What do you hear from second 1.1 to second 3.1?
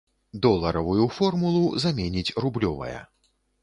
формулу заменіць рублёвая.